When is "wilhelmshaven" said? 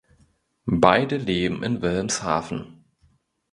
1.83-2.83